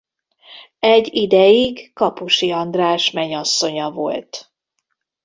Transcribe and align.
Egy 0.79 1.15
ideig 1.15 1.93
Kapusi 1.93 2.51
András 2.51 3.11
menyasszonya 3.11 3.91
volt. 3.91 4.51